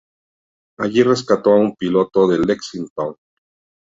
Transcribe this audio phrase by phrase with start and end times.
[0.79, 3.15] Allí rescató a un piloto del "Lexington".